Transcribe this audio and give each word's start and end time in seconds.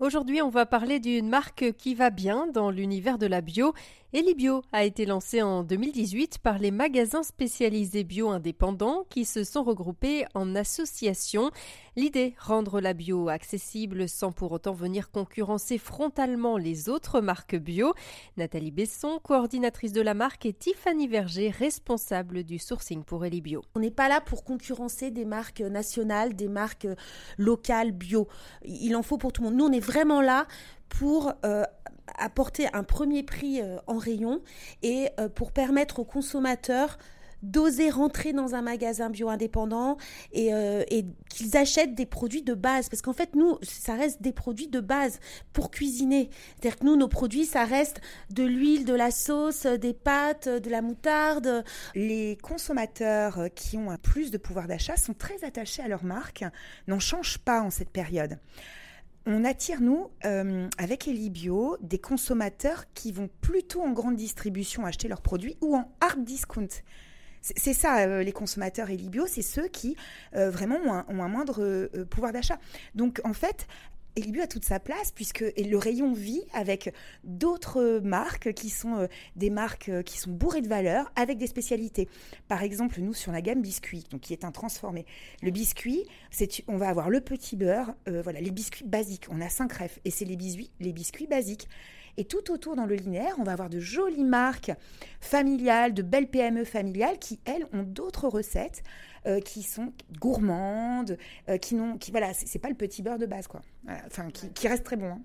Aujourd'hui, 0.00 0.40
on 0.42 0.48
va 0.48 0.64
parler 0.64 1.00
d'une 1.00 1.28
marque 1.28 1.72
qui 1.72 1.96
va 1.96 2.10
bien 2.10 2.46
dans 2.46 2.70
l'univers 2.70 3.18
de 3.18 3.26
la 3.26 3.40
bio. 3.40 3.74
Elibio 4.14 4.62
a 4.72 4.84
été 4.84 5.04
lancé 5.04 5.42
en 5.42 5.64
2018 5.64 6.38
par 6.38 6.58
les 6.58 6.70
magasins 6.70 7.22
spécialisés 7.22 8.04
bio 8.04 8.30
indépendants 8.30 9.04
qui 9.10 9.26
se 9.26 9.44
sont 9.44 9.62
regroupés 9.62 10.24
en 10.34 10.54
associations. 10.54 11.50
L'idée, 11.94 12.34
rendre 12.38 12.80
la 12.80 12.94
bio 12.94 13.28
accessible 13.28 14.08
sans 14.08 14.32
pour 14.32 14.52
autant 14.52 14.72
venir 14.72 15.10
concurrencer 15.10 15.76
frontalement 15.76 16.56
les 16.56 16.88
autres 16.88 17.20
marques 17.20 17.56
bio. 17.56 17.92
Nathalie 18.38 18.70
Besson, 18.70 19.18
coordinatrice 19.22 19.92
de 19.92 20.00
la 20.00 20.14
marque, 20.14 20.46
et 20.46 20.54
Tiffany 20.54 21.06
Verger, 21.08 21.50
responsable 21.50 22.44
du 22.44 22.58
sourcing 22.58 23.02
pour 23.04 23.26
Elibio. 23.26 23.62
On 23.74 23.80
n'est 23.80 23.90
pas 23.90 24.08
là 24.08 24.22
pour 24.22 24.42
concurrencer 24.42 25.10
des 25.10 25.26
marques 25.26 25.60
nationales, 25.60 26.34
des 26.34 26.48
marques 26.48 26.86
locales 27.36 27.92
bio. 27.92 28.26
Il 28.64 28.96
en 28.96 29.02
faut 29.02 29.18
pour 29.18 29.32
tout 29.32 29.42
le 29.42 29.50
monde. 29.50 29.58
Vraiment 29.88 30.20
là 30.20 30.46
pour 30.90 31.32
euh, 31.44 31.64
apporter 32.18 32.68
un 32.74 32.84
premier 32.84 33.22
prix 33.22 33.60
euh, 33.60 33.78
en 33.86 33.96
rayon 33.96 34.42
et 34.82 35.08
euh, 35.18 35.28
pour 35.28 35.52
permettre 35.52 35.98
aux 35.98 36.04
consommateurs 36.04 36.98
d'oser 37.42 37.88
rentrer 37.88 38.32
dans 38.32 38.56
un 38.56 38.62
magasin 38.62 39.10
bio 39.10 39.28
indépendant 39.28 39.96
et, 40.32 40.50
qu'ils 41.30 41.56
achètent 41.56 41.94
des 41.94 42.04
produits 42.04 42.42
de 42.42 42.54
base. 42.54 42.88
Parce 42.88 43.00
qu'en 43.00 43.12
fait, 43.12 43.36
nous, 43.36 43.58
ça 43.62 43.94
reste 43.94 44.20
des 44.20 44.32
produits 44.32 44.66
de 44.66 44.80
base 44.80 45.20
pour 45.52 45.70
cuisiner. 45.70 46.30
C'est-à-dire 46.56 46.80
que 46.80 46.84
nous, 46.84 46.96
nos 46.96 47.06
produits, 47.06 47.46
ça 47.46 47.64
reste 47.64 48.00
de 48.30 48.42
l'huile, 48.42 48.84
de 48.84 48.92
la 48.92 49.12
sauce, 49.12 49.66
des 49.66 49.94
pâtes, 49.94 50.48
de 50.48 50.68
la 50.68 50.82
moutarde. 50.82 51.62
Les 51.94 52.36
consommateurs 52.42 53.44
qui 53.54 53.78
ont 53.78 53.92
un 53.92 53.98
plus 53.98 54.32
de 54.32 54.38
pouvoir 54.38 54.66
d'achat 54.66 54.96
sont 54.96 55.14
très 55.14 55.44
attachés 55.44 55.82
à 55.82 55.86
leur 55.86 56.02
marque, 56.02 56.44
n'en 56.88 56.98
changent 56.98 57.38
pas 57.38 57.62
en 57.62 57.70
cette 57.70 57.90
période 57.90 58.36
on 59.28 59.44
attire, 59.44 59.82
nous, 59.82 60.10
euh, 60.24 60.68
avec 60.78 61.06
Elibio, 61.06 61.76
des 61.82 61.98
consommateurs 61.98 62.84
qui 62.94 63.12
vont 63.12 63.28
plutôt 63.42 63.82
en 63.82 63.90
grande 63.92 64.16
distribution 64.16 64.86
acheter 64.86 65.06
leurs 65.06 65.20
produits 65.20 65.58
ou 65.60 65.76
en 65.76 65.92
hard 66.00 66.24
discount. 66.24 66.68
C'est 67.42 67.74
ça, 67.74 68.00
euh, 68.00 68.22
les 68.22 68.32
consommateurs 68.32 68.88
Elibio, 68.88 69.26
c'est 69.26 69.42
ceux 69.42 69.68
qui 69.68 69.96
euh, 70.34 70.50
vraiment 70.50 70.78
ont 71.08 71.22
un, 71.22 71.28
moindre 71.28 71.88
pouvoir 72.10 72.32
d'achat. 72.32 72.58
Donc, 72.94 73.20
en 73.22 73.34
fait, 73.34 73.68
Elibio 74.18 74.42
a 74.42 74.48
toute 74.48 74.64
sa 74.64 74.80
place 74.80 75.12
puisque 75.12 75.44
le 75.56 75.76
rayon 75.76 76.12
vit 76.12 76.42
avec 76.52 76.92
d'autres 77.22 78.00
marques 78.02 78.52
qui 78.52 78.68
sont 78.68 78.96
euh, 78.96 79.06
des 79.36 79.48
marques 79.48 79.88
euh, 79.88 80.02
qui 80.02 80.18
sont 80.18 80.32
bourrées 80.32 80.60
de 80.60 80.68
valeur 80.68 81.12
avec 81.14 81.38
des 81.38 81.46
spécialités. 81.46 82.08
Par 82.48 82.64
exemple, 82.64 83.00
nous 83.00 83.14
sur 83.14 83.30
la 83.30 83.40
gamme 83.40 83.62
biscuit, 83.62 84.04
qui 84.20 84.32
est 84.32 84.44
un 84.44 84.50
transformé. 84.50 85.06
Le 85.40 85.52
biscuit, 85.52 86.04
on 86.66 86.76
va 86.76 86.88
avoir 86.88 87.10
le 87.10 87.20
petit 87.20 87.54
beurre, 87.54 87.94
euh, 88.08 88.20
voilà 88.20 88.40
les 88.40 88.50
biscuits 88.50 88.84
basiques. 88.84 89.26
On 89.30 89.40
a 89.40 89.48
cinq 89.48 89.74
refs 89.74 90.00
et 90.04 90.10
c'est 90.10 90.24
les 90.24 90.36
biscuits, 90.36 90.70
les 90.80 90.92
biscuits 90.92 91.28
basiques. 91.28 91.68
Et 92.18 92.24
tout 92.24 92.50
autour 92.50 92.74
dans 92.74 92.84
le 92.84 92.96
linéaire, 92.96 93.36
on 93.38 93.44
va 93.44 93.52
avoir 93.52 93.70
de 93.70 93.78
jolies 93.78 94.24
marques 94.24 94.72
familiales, 95.20 95.94
de 95.94 96.02
belles 96.02 96.28
PME 96.28 96.64
familiales 96.64 97.16
qui, 97.20 97.38
elles, 97.44 97.64
ont 97.72 97.84
d'autres 97.84 98.26
recettes 98.26 98.82
euh, 99.26 99.40
qui 99.40 99.62
sont 99.62 99.92
gourmandes, 100.20 101.16
euh, 101.48 101.58
qui 101.58 101.76
n'ont, 101.76 101.96
qui 101.96 102.10
voilà, 102.10 102.34
c'est 102.34 102.58
pas 102.58 102.68
le 102.68 102.74
petit 102.74 103.02
beurre 103.02 103.18
de 103.18 103.26
base 103.26 103.46
quoi. 103.46 103.62
Enfin, 104.06 104.28
qui, 104.30 104.66
reste 104.68 104.82
très 104.84 104.96
bon, 104.96 105.12
hein. 105.12 105.20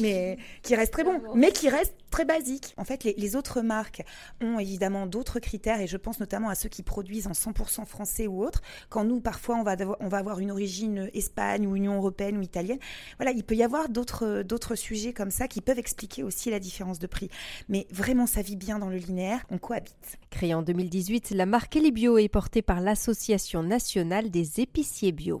Mais 0.00 0.38
qui 0.62 0.74
reste 0.74 0.92
très 0.92 1.04
bon, 1.04 1.20
mais 1.34 1.52
qui 1.52 1.68
reste 1.68 1.94
très 2.10 2.24
basique. 2.24 2.74
En 2.76 2.84
fait, 2.84 3.04
les, 3.04 3.36
autres 3.36 3.60
marques 3.60 4.02
ont 4.40 4.58
évidemment 4.58 5.06
d'autres 5.06 5.40
critères 5.40 5.80
et 5.80 5.86
je 5.86 5.96
pense 5.96 6.20
notamment 6.20 6.48
à 6.48 6.54
ceux 6.54 6.68
qui 6.68 6.82
produisent 6.82 7.26
en 7.26 7.32
100% 7.32 7.84
français 7.84 8.26
ou 8.26 8.42
autre. 8.42 8.62
Quand 8.88 9.04
nous, 9.04 9.20
parfois, 9.20 9.56
on 9.56 9.62
va, 9.62 9.76
avoir 10.16 10.40
une 10.40 10.50
origine 10.50 11.10
Espagne 11.12 11.66
ou 11.66 11.76
Union 11.76 11.96
européenne 11.96 12.38
ou 12.38 12.42
italienne. 12.42 12.78
Voilà, 13.18 13.32
il 13.32 13.44
peut 13.44 13.54
y 13.54 13.62
avoir 13.62 13.88
d'autres, 13.88 14.42
d'autres 14.42 14.74
sujets 14.74 15.12
comme 15.12 15.30
ça 15.30 15.48
qui 15.48 15.60
peuvent 15.60 15.78
expliquer 15.78 16.22
aussi 16.22 16.50
la 16.50 16.60
différence 16.60 16.98
de 16.98 17.06
prix. 17.06 17.30
Mais 17.68 17.86
vraiment, 17.90 18.26
ça 18.26 18.42
vit 18.42 18.56
bien 18.56 18.78
dans 18.78 18.88
le 18.88 18.96
linéaire. 18.96 19.44
On 19.50 19.58
cohabite. 19.58 20.18
Créée 20.30 20.54
en 20.54 20.62
2018, 20.62 21.30
la 21.30 21.46
marque 21.46 21.76
Elibio 21.76 22.18
est 22.18 22.28
portée 22.28 22.62
par 22.62 22.80
l'Association 22.80 23.62
nationale 23.62 24.30
des 24.30 24.60
épiciers 24.60 25.12
bio. 25.12 25.40